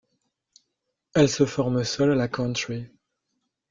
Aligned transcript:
Elle 1.13 1.29
se 1.29 1.45
forme 1.45 1.83
seule 1.83 2.13
à 2.13 2.15
la 2.15 2.27
Country. 2.27 2.89